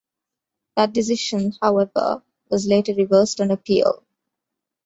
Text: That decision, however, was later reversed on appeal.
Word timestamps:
That 0.75 0.93
decision, 0.95 1.53
however, 1.61 2.23
was 2.49 2.65
later 2.65 2.95
reversed 2.95 3.39
on 3.39 3.51
appeal. 3.51 4.03